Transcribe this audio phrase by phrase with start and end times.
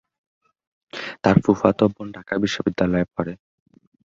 [1.23, 3.33] তার ফুফাতো বোন ঢাকা বিশ্ববিদ্যালয়ে পড়ে।